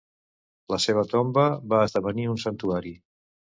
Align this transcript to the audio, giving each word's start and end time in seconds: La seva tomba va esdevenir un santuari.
La 0.73 0.79
seva 0.85 1.03
tomba 1.11 1.45
va 1.75 1.83
esdevenir 1.91 2.29
un 2.35 2.43
santuari. 2.47 2.97